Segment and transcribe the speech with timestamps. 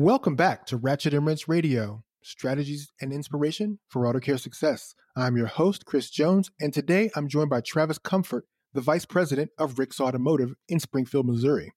[0.00, 4.94] Welcome back to Ratchet and Wrench Radio, strategies and inspiration for auto care success.
[5.14, 9.50] I'm your host, Chris Jones, and today I'm joined by Travis Comfort, the Vice President
[9.58, 11.74] of Rick's Automotive in Springfield, Missouri.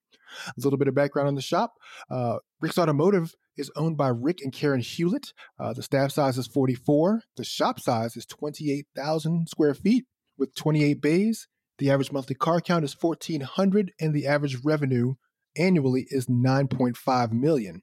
[0.47, 1.73] A little bit of background on the shop.
[2.09, 5.33] Uh, Rick's Automotive is owned by Rick and Karen Hughlett.
[5.59, 7.23] Uh, the staff size is 44.
[7.35, 10.05] The shop size is 28,000 square feet
[10.37, 11.49] with 28 bays.
[11.77, 15.15] The average monthly car count is 1,400, and the average revenue
[15.57, 17.81] annually is 9.5 million.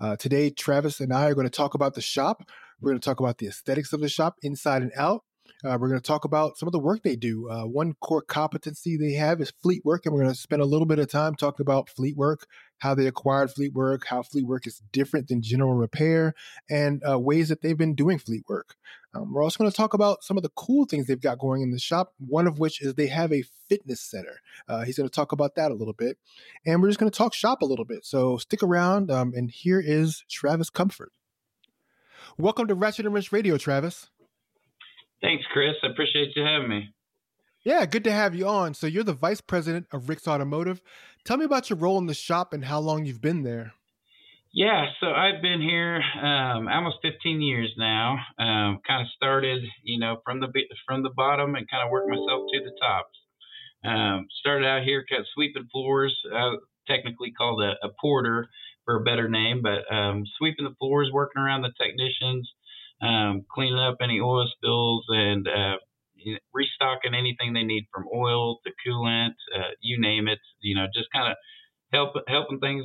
[0.00, 2.42] Uh, today, Travis and I are going to talk about the shop.
[2.80, 5.22] We're going to talk about the aesthetics of the shop inside and out.
[5.64, 7.48] Uh, we're going to talk about some of the work they do.
[7.50, 10.66] Uh, one core competency they have is fleet work, and we're going to spend a
[10.66, 12.46] little bit of time talking about fleet work,
[12.84, 16.34] how they acquired fleet work, how fleet work is different than general repair,
[16.68, 18.76] and uh, ways that they've been doing fleet work.
[19.14, 21.62] Um, we're also going to talk about some of the cool things they've got going
[21.62, 24.40] in the shop, one of which is they have a fitness center.
[24.68, 26.18] Uh, he's going to talk about that a little bit.
[26.66, 28.04] And we're just going to talk shop a little bit.
[28.04, 31.12] So stick around, um, and here is Travis Comfort.
[32.36, 34.10] Welcome to Ratchet and Wrench Radio, Travis.
[35.22, 35.72] Thanks, Chris.
[35.82, 36.93] I appreciate you having me.
[37.64, 38.74] Yeah, good to have you on.
[38.74, 40.82] So you're the vice president of Rick's Automotive.
[41.24, 43.72] Tell me about your role in the shop and how long you've been there.
[44.52, 48.18] Yeah, so I've been here um, almost 15 years now.
[48.38, 50.48] Um, kind of started, you know, from the
[50.86, 53.10] from the bottom and kind of worked myself to the top.
[53.84, 56.52] Um, started out here, kind of sweeping floors, uh,
[56.86, 58.46] technically called a, a, porter
[58.84, 62.48] for a better name, but um, sweeping the floors, working around the technicians,
[63.02, 65.76] um, cleaning up any oil spills and uh,
[66.52, 70.38] restocking anything they need from oil to coolant, uh, you name it.
[70.60, 71.36] You know, just kind of
[71.92, 72.84] help helping things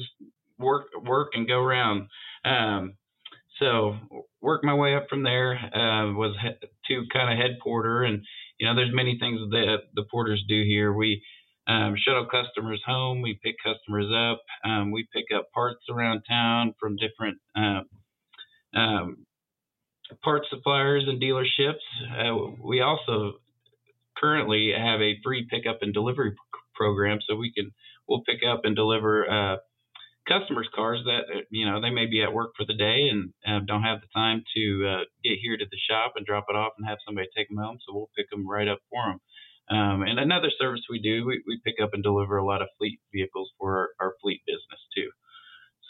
[0.58, 2.08] work work and go around.
[2.46, 2.96] Um,
[3.60, 3.98] so
[4.42, 5.54] work my way up from there.
[5.56, 6.36] Uh, was
[6.88, 8.24] to kind of head porter, and
[8.60, 10.94] you know, there's many things that the porters do here.
[10.94, 11.24] We
[11.68, 13.22] um, shuttle customers home.
[13.22, 14.42] We pick customers up.
[14.64, 17.82] Um, we pick up parts around town from different uh,
[18.78, 19.26] um,
[20.24, 21.86] parts suppliers and dealerships.
[22.12, 23.34] Uh, we also
[24.18, 26.36] currently have a free pickup and delivery
[26.76, 27.72] program, so we can
[28.08, 29.58] we'll pick up and deliver uh,
[30.28, 33.64] customers' cars that you know they may be at work for the day and uh,
[33.66, 36.74] don't have the time to uh, get here to the shop and drop it off
[36.78, 37.78] and have somebody take them home.
[37.86, 39.20] So we'll pick them right up for them.
[39.70, 42.70] Um, and another service we do, we, we pick up and deliver a lot of
[42.80, 45.10] fleet vehicles for our, our fleet business too.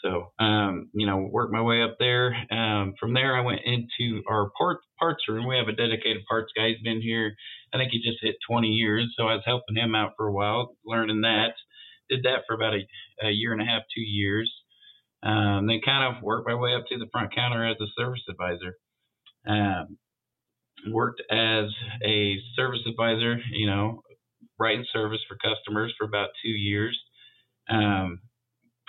[0.02, 2.34] So, um, you know, worked my way up there.
[2.50, 5.46] Um, from there, I went into our part, parts room.
[5.46, 6.68] We have a dedicated parts guy.
[6.68, 7.34] He's been here,
[7.74, 9.12] I think he just hit 20 years.
[9.16, 11.52] So I was helping him out for a while, learning that.
[12.08, 14.50] Did that for about a, a year and a half, two years.
[15.22, 18.22] Um, then kind of worked my way up to the front counter as a service
[18.28, 18.76] advisor.
[19.46, 19.98] Um,
[20.88, 21.66] worked as
[22.04, 24.02] a service advisor, you know,
[24.58, 26.98] writing service for customers for about two years.
[27.68, 28.20] Um,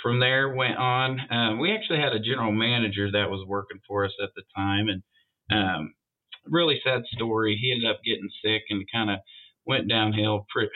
[0.02, 1.20] from there went on.
[1.30, 4.88] Um, we actually had a general manager that was working for us at the time,
[4.90, 5.04] and
[5.52, 5.94] um,
[6.46, 7.58] really sad story.
[7.62, 9.20] He ended up getting sick and kind of
[9.66, 10.72] went downhill pretty,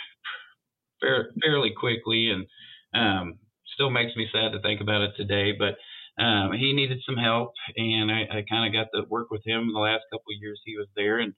[1.41, 2.45] fairly quickly, and
[2.93, 3.39] um,
[3.73, 5.53] still makes me sad to think about it today.
[5.57, 5.75] But
[6.21, 9.71] um, he needed some help, and I, I kind of got to work with him
[9.73, 11.33] the last couple of years he was there, and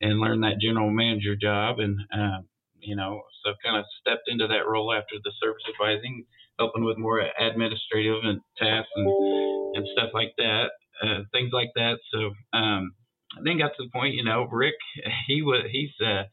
[0.00, 2.48] and learn that general manager job, and um,
[2.80, 6.24] you know, so kind of stepped into that role after the service advising
[6.58, 9.08] helping with more administrative and tasks and
[9.76, 10.70] and stuff like that,
[11.02, 11.98] uh, things like that.
[12.12, 12.18] So
[12.56, 12.92] um,
[13.36, 14.74] I then got to the point, you know, Rick,
[15.26, 16.24] he was he's uh,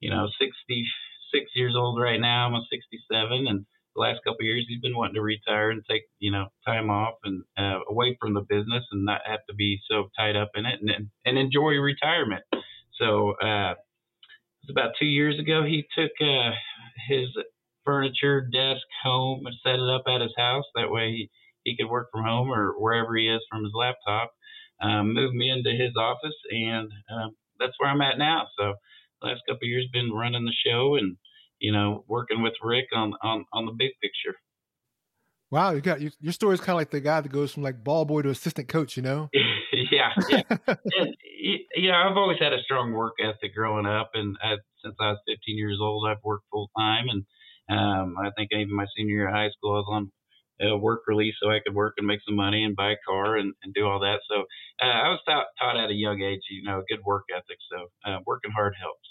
[0.00, 2.46] you know 66 years old right now.
[2.46, 6.02] I'm 67, and the last couple of years he's been wanting to retire and take
[6.18, 9.80] you know time off and uh, away from the business and not have to be
[9.90, 12.44] so tied up in it and and enjoy retirement.
[12.98, 16.50] So uh, it was about two years ago he took uh,
[17.08, 17.28] his
[17.84, 20.64] furniture, desk, home, and set it up at his house.
[20.74, 21.30] That way he,
[21.64, 24.32] he could work from home or wherever he is from his laptop.
[24.82, 28.46] Um, moved me into his office, and um, that's where I'm at now.
[28.58, 28.74] So
[29.22, 31.16] last couple of years been running the show and
[31.58, 34.36] you know working with Rick on on on the big picture.
[35.50, 37.62] Wow, you got you, your story is kind of like the guy that goes from
[37.62, 39.30] like ball boy to assistant coach, you know?
[39.72, 40.42] yeah, yeah.
[40.66, 41.14] and,
[41.76, 45.10] you know, I've always had a strong work ethic growing up, and I, since I
[45.10, 47.24] was 15 years old, I've worked full time, and
[47.68, 50.12] um, I think even my senior year of high school, I was on
[50.60, 53.36] a work release so I could work and make some money and buy a car
[53.36, 54.20] and, and do all that.
[54.30, 54.42] So
[54.80, 57.58] uh, I was taught, taught at a young age, you know, good work ethic.
[57.70, 59.08] So uh, working hard helps.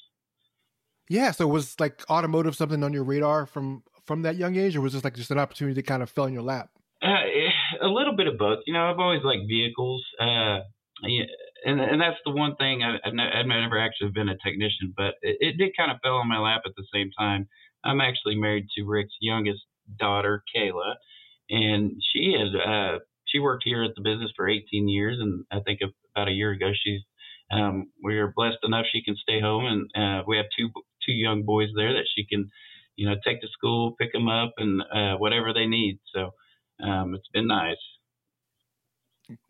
[1.10, 1.32] Yeah.
[1.32, 4.94] So was like automotive something on your radar from from that young age, or was
[4.94, 6.70] this like just an opportunity that kind of fell in your lap?
[7.02, 7.24] Uh,
[7.82, 8.60] a little bit of both.
[8.66, 10.04] You know, I've always liked vehicles.
[10.20, 10.60] Uh,
[11.66, 13.14] and and that's the one thing I, I've,
[13.46, 16.62] never actually been a technician, but it, it did kind of fell on my lap
[16.66, 17.48] at the same time.
[17.84, 19.62] I'm actually married to Rick's youngest
[20.00, 20.96] daughter, Kayla,
[21.50, 25.60] and she had uh, she worked here at the business for 18 years, and I
[25.62, 25.80] think
[26.16, 27.02] about a year ago she's
[27.52, 30.70] um, we are blessed enough she can stay home, and uh, we have two
[31.06, 32.50] two young boys there that she can,
[32.96, 36.00] you know, take to school, pick them up, and uh, whatever they need.
[36.14, 36.32] So
[36.84, 37.78] um, it's been nice.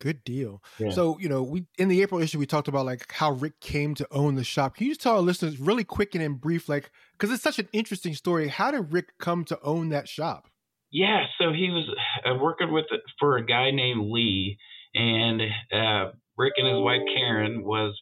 [0.00, 0.62] Good deal.
[0.78, 0.90] Yeah.
[0.90, 3.94] So, you know, we in the April issue we talked about like how Rick came
[3.96, 4.76] to own the shop.
[4.76, 7.58] Can you just tell our listeners really quick and in brief, like because it's such
[7.58, 8.48] an interesting story.
[8.48, 10.48] How did Rick come to own that shop?
[10.90, 11.88] Yeah, so he was
[12.24, 12.84] uh, working with
[13.18, 14.58] for a guy named Lee,
[14.94, 15.42] and
[15.72, 18.00] uh, Rick and his wife Karen was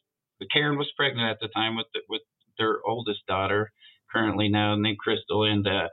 [0.52, 2.22] Karen was pregnant at the time with the, with
[2.58, 3.72] their oldest daughter,
[4.12, 5.88] currently now named Crystal, and uh,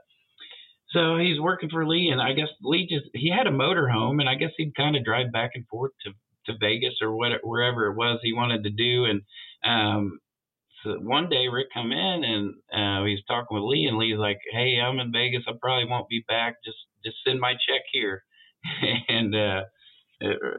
[0.92, 4.20] so he's working for Lee, and I guess Lee just he had a motor home,
[4.20, 6.12] and I guess he'd kind of drive back and forth to
[6.46, 9.22] to Vegas or what wherever it was he wanted to do, and
[9.64, 10.18] um,
[10.82, 14.38] so one day Rick come in and uh, he's talking with Lee, and Lee's like,
[14.52, 15.44] "Hey, I'm in Vegas.
[15.46, 16.56] I probably won't be back.
[16.64, 18.24] Just just send my check here."
[19.08, 19.62] and uh,
[20.22, 20.58] uh,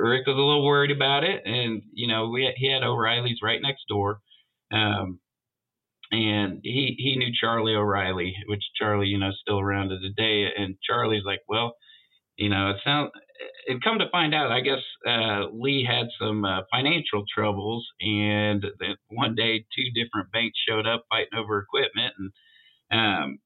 [0.00, 3.60] Rick was a little worried about it, and you know we he had O'Reilly's right
[3.60, 4.20] next door.
[4.72, 5.20] Um,
[6.12, 10.48] and he he knew Charlie O'Reilly, which Charlie, you know, is still around to today.
[10.56, 11.76] And Charlie's like, well,
[12.36, 13.10] you know, it sounds.
[13.68, 18.62] And come to find out, I guess uh, Lee had some uh, financial troubles, and
[18.62, 22.32] that one day two different banks showed up fighting over equipment, and
[23.24, 23.38] um,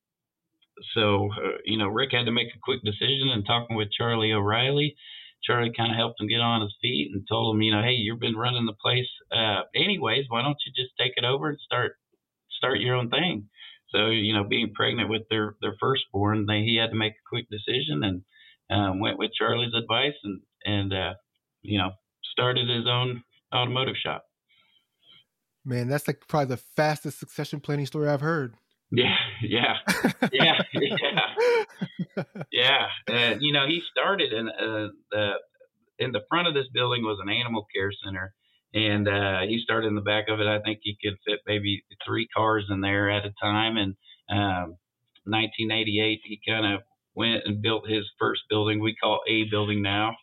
[0.95, 3.31] so uh, you know Rick had to make a quick decision.
[3.33, 4.95] And talking with Charlie O'Reilly,
[5.43, 7.93] Charlie kind of helped him get on his feet and told him, you know, hey,
[7.95, 10.27] you've been running the place uh, anyways.
[10.29, 11.97] Why don't you just take it over and start
[12.61, 13.49] start your own thing.
[13.91, 17.29] So you know, being pregnant with their their firstborn, they, he had to make a
[17.29, 18.23] quick decision and
[18.71, 21.15] um, went with Charlie's advice and and uh,
[21.63, 21.91] you know
[22.33, 23.25] started his own
[23.55, 24.25] automotive shop.
[25.65, 28.55] Man, that's like probably the fastest succession planning story I've heard.
[28.93, 29.75] Yeah, yeah,
[30.33, 32.87] yeah, yeah, yeah.
[33.09, 35.33] Uh, you know, he started in uh, the
[35.99, 38.35] in the front of this building was an animal care center,
[38.73, 40.47] and uh, he started in the back of it.
[40.47, 43.77] I think he could fit maybe three cars in there at a time.
[43.77, 43.95] And
[44.31, 44.77] um,
[45.25, 46.83] 1988, he kind of
[47.15, 48.81] went and built his first building.
[48.81, 50.15] We call A building now,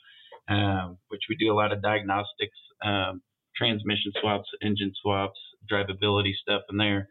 [0.48, 3.22] um, which we do a lot of diagnostics, um,
[3.56, 5.40] transmission swaps, engine swaps,
[5.70, 7.10] drivability stuff in there.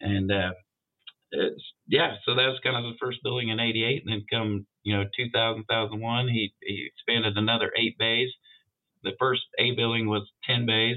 [0.00, 0.50] And uh,
[1.88, 4.96] yeah, so that was kind of the first building in '88, and then come you
[4.96, 8.30] know 2000, 2001, he he expanded another eight bays
[9.04, 10.96] the first A building was 10 bays.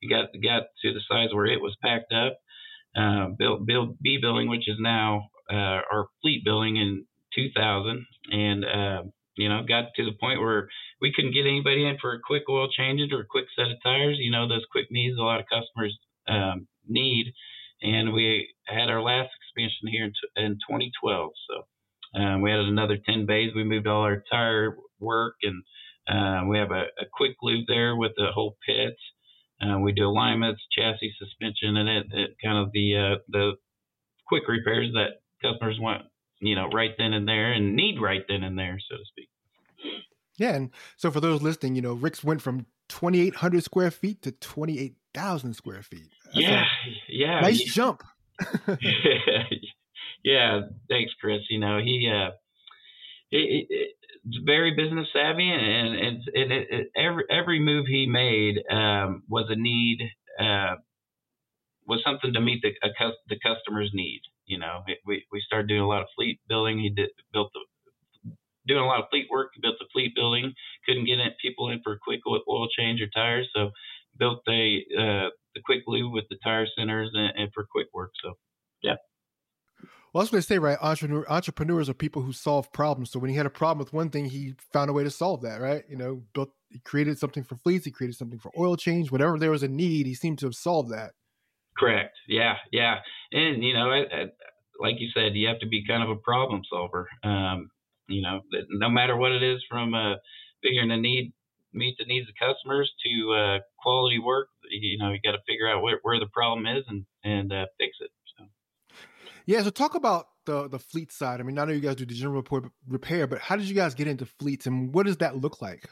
[0.00, 2.38] You got got to the size where it was packed up.
[2.96, 3.66] Uh, built,
[4.02, 9.02] B building, which is now uh, our fleet building in 2000, and uh,
[9.36, 10.68] you know got to the point where
[11.00, 13.78] we couldn't get anybody in for a quick oil change or a quick set of
[13.82, 14.18] tires.
[14.18, 17.32] You know those quick needs a lot of customers um, need,
[17.82, 21.30] and we had our last expansion here in, t- in 2012.
[21.48, 23.52] So um, we had another 10 bays.
[23.54, 25.62] We moved all our tire work and
[26.08, 29.00] uh, we have a, a, quick lube there with the whole pits.
[29.62, 33.52] Uh, we do alignments, chassis suspension, and it, it kind of the uh, the
[34.26, 36.02] quick repairs that customers want,
[36.40, 39.28] you know, right then and there, and need right then and there, so to speak.
[40.38, 44.32] Yeah, and so for those listening, you know, Rick's went from 2,800 square feet to
[44.32, 46.10] 28,000 square feet.
[46.26, 46.64] That's yeah,
[47.08, 48.02] yeah, nice jump.
[50.24, 51.42] yeah, thanks, Chris.
[51.48, 52.30] You know, he uh,
[53.30, 53.94] it,
[54.44, 59.46] very business savvy, and and, and it, it, every every move he made um, was
[59.50, 59.98] a need,
[60.38, 60.76] uh,
[61.86, 64.22] was something to meet the a, the customer's need.
[64.46, 66.78] You know, we we started doing a lot of fleet building.
[66.78, 68.32] He did built the
[68.66, 69.50] doing a lot of fleet work.
[69.54, 70.52] He built the fleet building.
[70.86, 73.70] Couldn't get in, people in for a quick oil change or tires, so
[74.18, 78.10] built a uh, the quick lube with the tire centers and, and for quick work.
[78.22, 78.34] So
[78.82, 78.96] yeah.
[80.12, 80.76] Well, I was to say, right?
[80.82, 83.10] Entrepreneur, entrepreneurs are people who solve problems.
[83.10, 85.40] So when he had a problem with one thing, he found a way to solve
[85.42, 85.84] that, right?
[85.88, 89.38] You know, built, he created something for fleets, he created something for oil change, whatever
[89.38, 91.12] there was a need, he seemed to have solved that.
[91.78, 92.14] Correct.
[92.28, 92.96] Yeah, yeah.
[93.32, 94.24] And you know, I, I,
[94.78, 97.08] like you said, you have to be kind of a problem solver.
[97.24, 97.70] Um,
[98.08, 98.40] you know,
[98.70, 100.16] no matter what it is, from uh,
[100.62, 101.32] figuring the need,
[101.72, 104.48] meet the needs of customers to uh, quality work.
[104.70, 107.66] You know, you got to figure out where, where the problem is and and uh,
[107.78, 108.10] fix it.
[109.46, 111.40] Yeah, so talk about the the fleet side.
[111.40, 112.44] I mean, I know you guys do the general
[112.88, 115.88] repair, but how did you guys get into fleets, and what does that look like?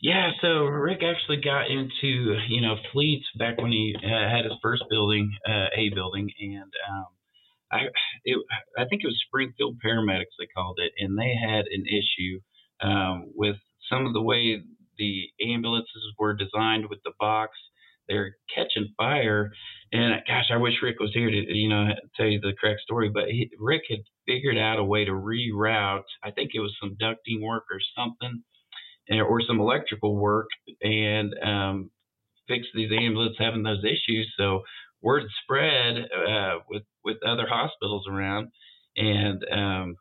[0.00, 4.54] Yeah, so Rick actually got into you know fleets back when he uh, had his
[4.62, 7.06] first building, uh, a building, and um,
[7.72, 7.78] I
[8.24, 8.38] it,
[8.78, 12.40] I think it was Springfield Paramedics they called it, and they had an issue
[12.80, 13.56] um, with
[13.90, 14.62] some of the way
[14.98, 17.52] the ambulances were designed with the box
[18.08, 19.52] they're catching fire.
[19.92, 23.10] And gosh, I wish Rick was here to you know tell you the correct story.
[23.10, 26.04] But he, Rick had figured out a way to reroute.
[26.24, 28.42] I think it was some ducting work or something.
[29.10, 30.48] or some electrical work
[30.82, 31.90] and um,
[32.48, 34.32] fix these ambulances having those issues.
[34.38, 34.62] So
[35.02, 38.48] word spread uh, with with other hospitals around,
[38.96, 39.96] and um,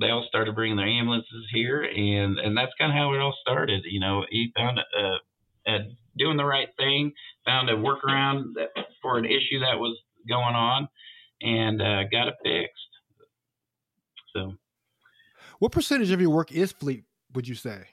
[0.00, 3.36] they all started bringing their ambulances here, and and that's kind of how it all
[3.42, 3.82] started.
[3.86, 5.78] You know, he found a, a
[6.16, 7.12] doing the right thing,
[7.44, 10.88] found a workaround that, for an issue that was going on,
[11.40, 12.72] and uh, got it fixed.
[14.34, 14.54] So,
[15.58, 17.04] what percentage of your work is fleet?
[17.34, 17.84] Would you say?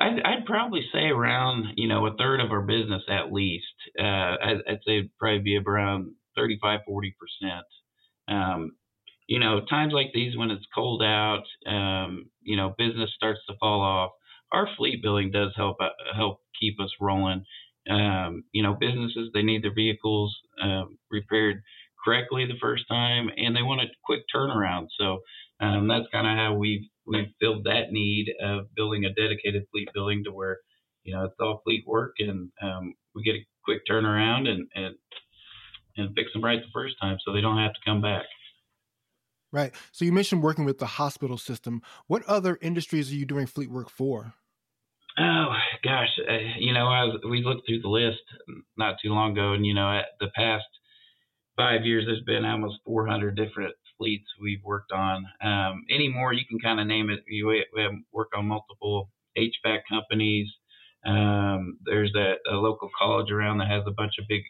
[0.00, 3.66] I'd, I'd probably say around you know a third of our business at least.
[3.98, 7.64] Uh, I'd, I'd say it'd probably be around 35, 40 percent.
[8.28, 8.72] Um,
[9.26, 13.56] you know, times like these when it's cold out, um, you know, business starts to
[13.60, 14.12] fall off.
[14.52, 17.44] Our fleet billing does help uh, help keep us rolling.
[17.88, 21.62] Um, you know, businesses they need their vehicles uh, repaired
[22.04, 24.88] correctly the first time, and they want a quick turnaround.
[24.98, 25.20] So
[25.60, 29.88] um, that's kind of how we've we've filled that need of building a dedicated fleet
[29.94, 30.58] building to where
[31.04, 34.94] you know it's all fleet work, and um, we get a quick turnaround and and
[35.96, 38.24] and fix them right the first time, so they don't have to come back.
[39.50, 39.72] Right.
[39.92, 41.82] So you mentioned working with the hospital system.
[42.06, 44.34] What other industries are you doing fleet work for?
[45.18, 45.52] Oh
[45.82, 48.20] gosh, uh, you know, I we looked through the list
[48.76, 50.66] not too long ago, and you know, the past
[51.58, 55.26] five years, there's been almost 400 different fleets we've worked on.
[55.42, 57.24] Um, anymore, you can kind of name it.
[57.28, 57.42] We,
[57.74, 60.48] we worked on multiple HVAC companies.
[61.04, 64.42] Um, there's a, a, local college around that has a bunch of big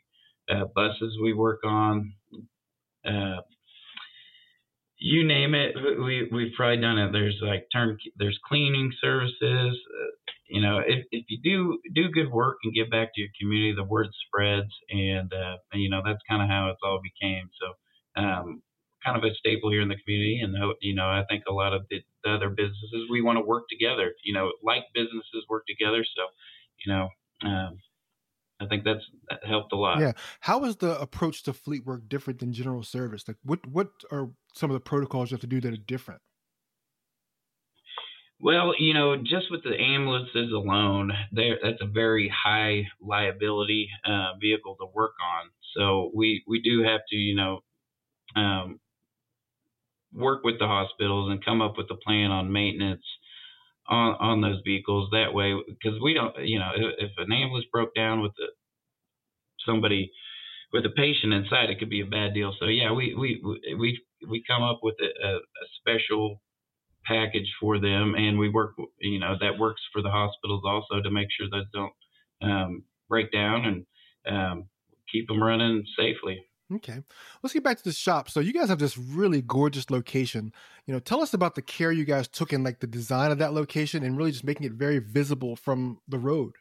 [0.50, 2.12] uh, buses we work on.
[3.06, 3.40] Uh,
[4.98, 7.12] you name it, we we've probably done it.
[7.12, 9.38] There's like turn, there's cleaning services.
[9.42, 10.10] Uh,
[10.48, 13.74] you know, if if you do do good work and give back to your community,
[13.74, 17.48] the word spreads, and, uh, you know that's kind of how it's all became.
[17.60, 18.62] So, um,
[19.04, 21.74] kind of a staple here in the community, and you know, I think a lot
[21.74, 24.14] of the, the other businesses we want to work together.
[24.24, 26.04] You know, like businesses work together.
[26.16, 26.22] So,
[26.84, 27.08] you know,
[27.44, 27.78] um,
[28.60, 30.00] I think that's that helped a lot.
[30.00, 30.12] Yeah.
[30.40, 33.24] How is the approach to fleet work different than general service?
[33.28, 36.20] Like, what what are some of the protocols you have to do that are different?
[38.40, 44.34] Well, you know, just with the ambulances alone, there that's a very high liability uh,
[44.40, 45.50] vehicle to work on.
[45.76, 47.60] So we we do have to, you know,
[48.36, 48.80] um,
[50.12, 53.04] work with the hospitals and come up with a plan on maintenance
[53.88, 57.66] on on those vehicles that way because we don't you know if, if an ambulance
[57.72, 58.48] broke down with the
[59.66, 60.12] somebody
[60.72, 62.54] with a patient inside it could be a bad deal.
[62.60, 63.42] So yeah we we
[63.78, 65.40] we we come up with a, a
[65.80, 66.42] special
[67.06, 71.10] package for them and we work you know that works for the hospitals also to
[71.10, 71.94] make sure those don't
[72.42, 73.86] um, break down and
[74.26, 74.70] um,
[75.12, 77.02] keep them running safely Okay.
[77.42, 78.28] Let's get back to the shop.
[78.28, 80.52] So you guys have this really gorgeous location.
[80.86, 83.38] You know, tell us about the care you guys took in like the design of
[83.38, 86.52] that location and really just making it very visible from the road.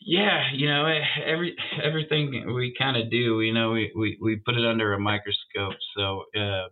[0.00, 4.36] Yeah, you know, eh, every everything we kind of do, you know, we, we, we
[4.36, 5.76] put it under a microscope.
[5.94, 6.68] So uh,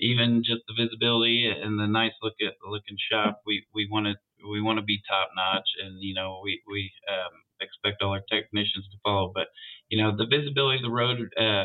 [0.00, 4.14] even just the visibility and the nice look at looking shop, we we want to
[4.48, 8.22] we want to be top notch, and you know, we we um, expect all our
[8.30, 9.32] technicians to follow.
[9.34, 9.48] But
[9.88, 11.18] you know, the visibility of the road.
[11.38, 11.64] Uh,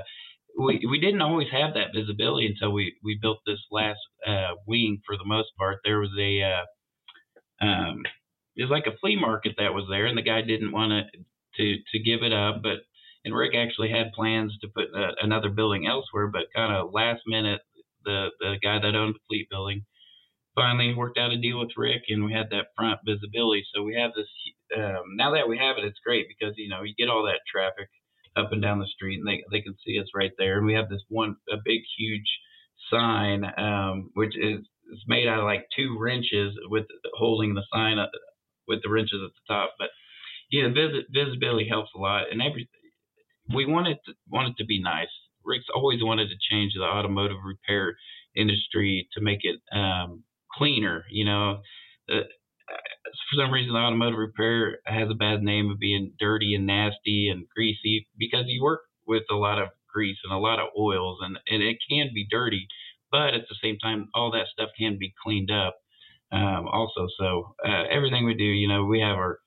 [0.60, 5.02] we, we didn't always have that visibility until we, we built this last uh, wing
[5.06, 5.80] for the most part.
[5.86, 6.66] There was a uh,
[7.66, 8.04] um,
[8.56, 11.04] it was like a flea market that was there, and the guy didn't want to
[11.58, 12.62] to to give it up.
[12.64, 12.80] But
[13.26, 17.22] and Rick actually had plans to put uh, another building elsewhere, but kind of last
[17.28, 17.62] minute,
[18.06, 19.86] the the guy that owned the fleet building
[20.58, 23.64] finally worked out a deal with Rick, and we had that front visibility.
[23.74, 24.28] So we have this.
[24.76, 27.42] Um, now that we have it, it's great because you know you get all that
[27.50, 27.88] traffic
[28.36, 30.58] up and down the street, and they they can see us right there.
[30.58, 32.28] And we have this one a big huge
[32.92, 34.62] sign, um, which is
[34.92, 38.12] is made out of like two wrenches with holding the sign up
[38.68, 39.76] with the wrenches at the top.
[39.80, 39.90] But
[40.52, 42.70] yeah, vis- visibility helps a lot, and every
[43.54, 45.12] we want it to, want it to be nice.
[45.46, 47.96] Rick's always wanted to change the automotive repair
[48.36, 50.24] industry to make it um,
[50.58, 51.06] cleaner.
[51.10, 51.62] You know,
[52.10, 52.24] uh,
[53.30, 57.48] for some reason, automotive repair has a bad name of being dirty and nasty and
[57.56, 61.38] greasy because you work with a lot of grease and a lot of oils, and,
[61.48, 62.68] and it can be dirty.
[63.12, 65.78] But at the same time, all that stuff can be cleaned up
[66.32, 67.08] um, also.
[67.18, 69.40] So uh, everything we do, you know, we have our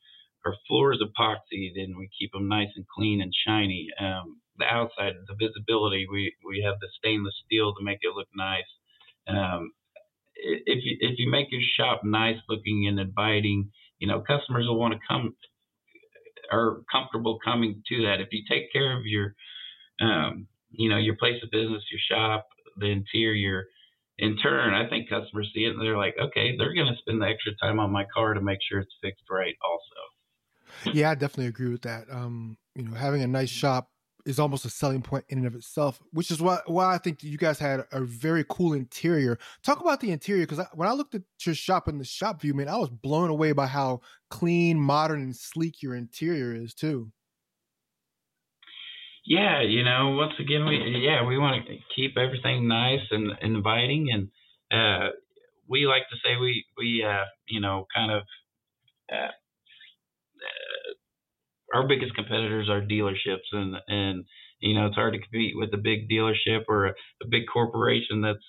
[0.47, 3.89] our floors epoxied and we keep them nice and clean and shiny.
[4.01, 8.29] Um, the outside, the visibility, we we have the stainless steel to make it look
[8.35, 8.71] nice.
[9.29, 9.73] Um,
[10.43, 14.79] if you if you make your shop nice looking and inviting, you know, customers will
[14.79, 15.35] want to come
[16.53, 18.21] are comfortable coming to that.
[18.21, 19.35] If you take care of your
[20.01, 22.47] um, you know, your place of business, your shop,
[22.79, 23.67] the interior,
[24.19, 27.23] in turn, I think customers see it and they're like, okay, they're going to spend
[27.23, 30.93] the extra time on my car to make sure it's fixed right, also.
[30.97, 32.05] Yeah, I definitely agree with that.
[32.11, 33.89] Um, you know, having a nice shop
[34.27, 37.23] is almost a selling point in and of itself, which is why why I think
[37.23, 39.39] you guys had a very cool interior.
[39.63, 42.55] Talk about the interior because when I looked at your shop in the shop view,
[42.55, 44.01] man, I was blown away by how
[44.31, 47.11] clean, modern, and sleek your interior is too.
[49.25, 54.09] Yeah, you know, once again, we yeah we want to keep everything nice and inviting,
[54.13, 54.29] and
[54.73, 55.11] uh,
[55.69, 58.23] we like to say we we uh, you know kind of
[59.13, 59.31] uh,
[61.75, 64.25] our biggest competitors are dealerships, and and
[64.61, 68.21] you know it's hard to compete with a big dealership or a, a big corporation
[68.23, 68.45] that's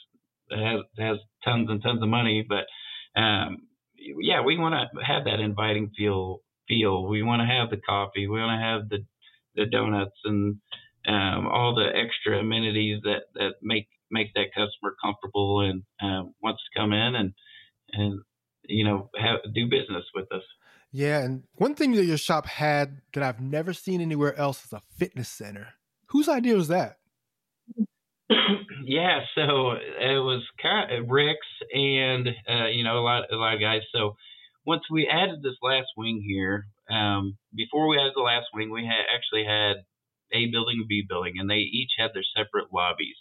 [0.50, 2.46] that has has tons and tons of money.
[2.48, 6.42] But um, yeah, we want to have that inviting feel.
[6.68, 9.06] Feel we want to have the coffee, we want to have the
[9.56, 10.58] the donuts and
[11.08, 16.62] um, all the extra amenities that that make make that customer comfortable and um, wants
[16.64, 17.34] to come in and
[17.94, 18.22] and
[18.66, 20.44] you know have do business with us.
[20.92, 24.74] Yeah, and one thing that your shop had that I've never seen anywhere else is
[24.74, 25.70] a fitness center.
[26.08, 26.98] Whose idea was that?
[28.86, 31.40] yeah, so it was kind of Rick's
[31.74, 33.82] and uh, you know a lot a lot of guys.
[33.94, 34.16] So
[34.66, 38.86] once we added this last wing here, um, before we added the last wing, we
[38.86, 39.84] had actually had
[40.34, 43.16] A building and B building, and they each had their separate lobbies.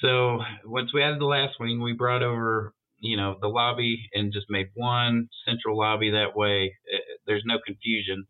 [0.00, 4.32] So once we added the last wing, we brought over you know the lobby and
[4.32, 6.74] just made one central lobby that way.
[6.92, 8.26] Eh, there's no confusion.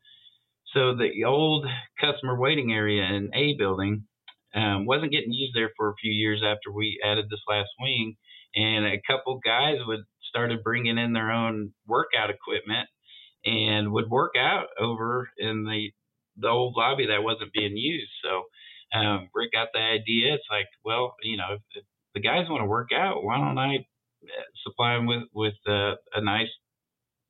[0.75, 1.67] So the old
[2.01, 4.07] customer waiting area in A building
[4.55, 8.17] um, wasn't getting used there for a few years after we added this last wing,
[8.57, 10.01] and a couple guys would
[10.31, 12.89] started bringing in their own workout equipment
[13.45, 15.91] and would work out over in the
[16.39, 18.11] the old lobby that wasn't being used.
[18.25, 18.45] So
[18.99, 20.35] um, Rick got the idea.
[20.35, 23.59] It's like, well, you know, if, if the guys want to work out, why don't
[23.59, 23.87] I
[24.65, 26.51] supply them with with uh, a nice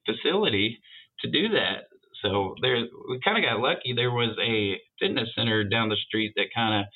[0.06, 0.80] facility
[1.20, 1.84] to do that.
[2.22, 2.76] So there,
[3.08, 3.94] we kind of got lucky.
[3.94, 6.86] There was a fitness center down the street that kind of,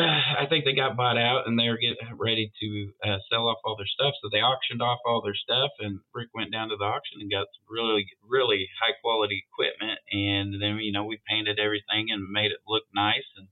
[0.00, 3.48] uh, I think they got bought out and they were getting ready to uh, sell
[3.48, 4.14] off all their stuff.
[4.22, 7.30] So they auctioned off all their stuff, and Rick went down to the auction and
[7.30, 9.98] got some really, really high quality equipment.
[10.12, 13.48] And then you know we painted everything and made it look nice, and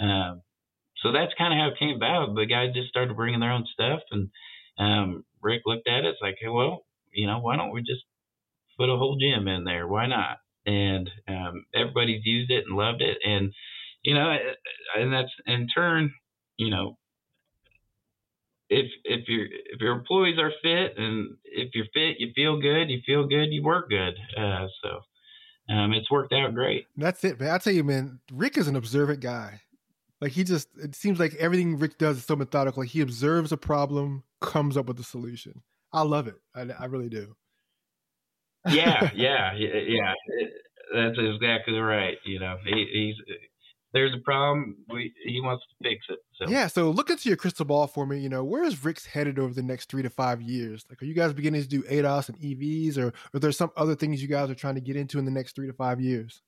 [0.00, 0.40] uh,
[1.02, 2.34] so that's kind of how it came about.
[2.34, 4.30] The guys just started bringing their own stuff and
[4.78, 6.06] um, Rick looked at it.
[6.06, 8.04] It's like, hey, well, you know, why don't we just
[8.78, 9.86] put a whole gym in there?
[9.86, 10.38] Why not?
[10.66, 13.52] And um, everybody's used it and loved it, and
[14.02, 14.36] you know,
[14.96, 16.12] and that's in turn,
[16.56, 16.96] you know,
[18.72, 22.90] if if your if your employees are fit and if you're fit, you feel good,
[22.90, 24.14] you feel good, you work good.
[24.36, 26.86] Uh, so um, it's worked out great.
[26.96, 27.50] That's it, man.
[27.50, 29.60] I tell you, man, Rick is an observant guy.
[30.22, 32.84] Like he just, it seems like everything Rick does is so methodical.
[32.84, 35.62] Like he observes a problem, comes up with a solution.
[35.92, 36.36] I love it.
[36.54, 37.34] I, I really do.
[38.68, 40.12] yeah, yeah, yeah.
[40.94, 42.18] That's exactly right.
[42.24, 43.16] You know, he, he's
[43.92, 44.76] there's a problem.
[44.88, 46.20] We, he wants to fix it.
[46.36, 46.68] So yeah.
[46.68, 48.20] So look into your crystal ball for me.
[48.20, 50.86] You know, where is Rick's headed over the next three to five years?
[50.88, 53.96] Like, are you guys beginning to do ADAS and EVs, or are there some other
[53.96, 56.42] things you guys are trying to get into in the next three to five years?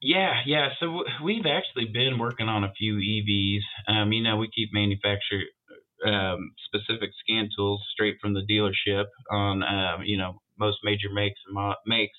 [0.00, 0.68] Yeah, yeah.
[0.78, 3.62] So we've actually been working on a few EVs.
[3.88, 5.40] Um, you know, we keep manufacture
[6.06, 11.40] um, specific scan tools straight from the dealership on, um, you know, most major makes
[11.46, 12.18] and mo- makes.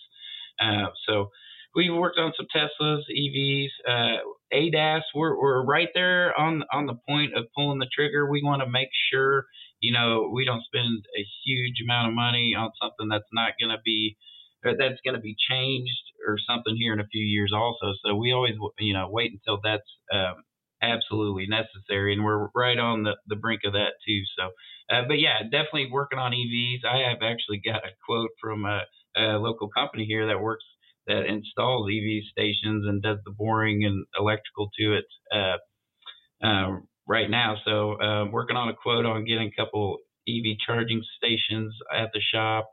[0.60, 1.30] Uh, so
[1.76, 4.18] we've worked on some Teslas, EVs, uh,
[4.54, 5.02] ADAS.
[5.13, 8.30] We're, we're right there on on the point of pulling the trigger.
[8.30, 9.46] We want to make sure,
[9.80, 13.72] you know, we don't spend a huge amount of money on something that's not going
[13.72, 14.18] to be
[14.63, 15.91] that's going to be changed
[16.28, 17.93] or something here in a few years also.
[18.06, 20.43] So we always, you know, wait until that's um,
[20.82, 24.22] absolutely necessary, and we're right on the, the brink of that too.
[24.38, 24.50] So,
[24.93, 26.86] uh, but yeah, definitely working on EVs.
[26.86, 28.82] I have actually got a quote from a,
[29.15, 30.65] a local company here that works
[31.08, 37.30] that installs EV stations and does the boring and electrical to it uh, uh, right
[37.30, 37.56] now.
[37.63, 42.20] So, uh, working on a quote on getting a couple EV charging stations at the
[42.20, 42.70] shop.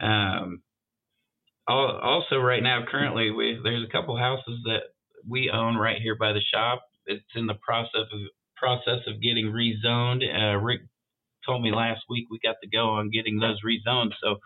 [0.00, 0.62] Um,
[1.76, 4.94] also right now currently we there's a couple houses that
[5.28, 6.82] we own right here by the shop.
[7.06, 8.20] It's in the process of
[8.56, 10.22] process of getting rezoned.
[10.24, 10.80] Uh, rick
[11.46, 14.12] told me last week we got to go on getting those rezoned.
[14.22, 14.36] So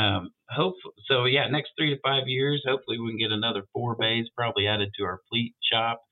[0.00, 0.74] um, hope
[1.06, 4.66] so yeah next three to five years hopefully we can get another four bays probably
[4.66, 6.02] added to our fleet shop.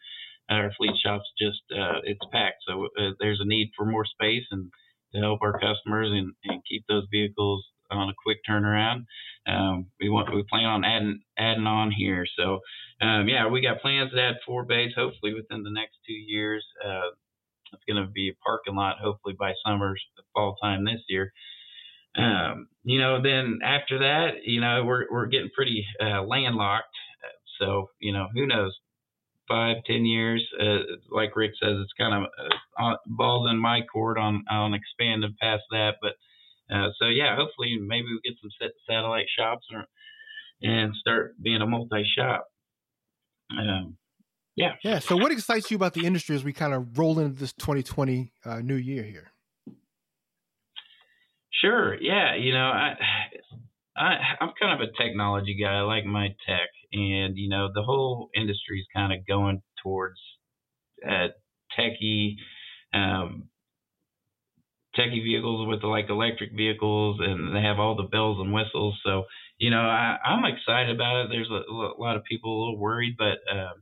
[0.51, 2.65] Our fleet shop's just uh, it's packed.
[2.67, 4.71] So uh, there's a need for more space and
[5.15, 9.05] to help our customers and, and keep those vehicles on a quick turnaround.
[9.49, 12.27] Um, we want we plan on adding adding on here.
[12.39, 12.61] So
[13.01, 16.65] um, yeah, we got plans to add four bays hopefully within the next two years.
[16.85, 17.11] Uh,
[17.73, 19.95] It's going to be a parking lot, hopefully by summer,
[20.35, 21.33] fall time this year.
[22.17, 26.97] Um, you know, then after that, you know, we're we're getting pretty uh, landlocked.
[27.59, 28.77] So you know, who knows?
[29.49, 30.81] Five, ten years, uh,
[31.11, 32.31] like Rick says, it's kind of
[32.79, 35.97] uh, balls in my court on on expanding past that.
[36.03, 36.15] But
[36.73, 38.51] uh, so yeah, hopefully maybe we get some
[38.89, 39.85] satellite shops or,
[40.63, 42.47] and start being a multi shop.
[43.51, 43.97] Um,
[44.57, 44.75] yeah.
[44.83, 44.99] Yeah.
[44.99, 48.33] So what excites you about the industry as we kind of roll into this 2020
[48.45, 49.31] uh, new year here?
[51.53, 51.95] Sure.
[52.01, 52.35] Yeah.
[52.35, 52.95] You know, I,
[53.97, 55.75] I I'm kind of a technology guy.
[55.75, 60.19] I like my tech, and you know, the whole industry is kind of going towards
[61.07, 61.29] uh,
[61.79, 62.35] techie,
[62.95, 63.48] um,
[64.99, 68.99] techie vehicles with like electric vehicles, and they have all the bells and whistles.
[69.05, 69.25] So,
[69.59, 71.29] you know, I, I'm excited about it.
[71.31, 73.75] There's a, a lot of people a little worried, but um,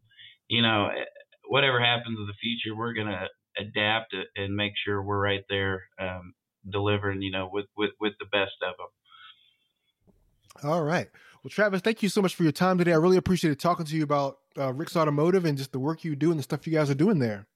[0.48, 1.05] you know, eh,
[1.48, 6.35] whatever happens in the future, we're gonna adapt and make sure we're right there um,
[6.70, 10.70] delivering, you know, with, with, with the best of them.
[10.70, 11.09] All right.
[11.42, 12.92] Well, Travis, thank you so much for your time today.
[12.92, 16.16] I really appreciated talking to you about uh, Rick's Automotive and just the work you
[16.16, 17.46] do and the stuff you guys are doing there.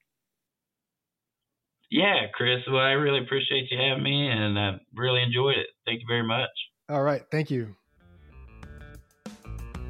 [1.90, 2.60] Yeah, Chris.
[2.68, 5.66] Well, I really appreciate you having me and I uh, really enjoyed it.
[5.86, 6.50] Thank you very much.
[6.88, 7.22] All right.
[7.30, 7.74] Thank you.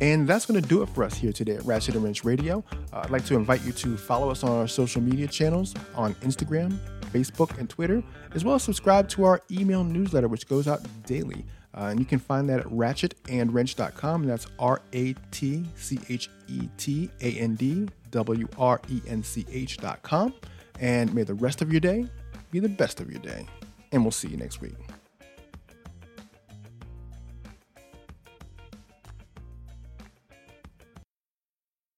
[0.01, 2.65] And that's going to do it for us here today at Ratchet and Wrench Radio.
[2.91, 6.15] Uh, I'd like to invite you to follow us on our social media channels on
[6.17, 6.79] Instagram,
[7.13, 8.03] Facebook, and Twitter,
[8.35, 11.45] as well as subscribe to our email newsletter, which goes out daily.
[11.75, 14.27] Uh, and you can find that at ratchetandwrench.com.
[14.27, 19.23] That's R A T C H E T A N D W R E N
[19.23, 20.33] C H.com.
[20.81, 22.07] And may the rest of your day
[22.51, 23.47] be the best of your day.
[23.93, 24.75] And we'll see you next week.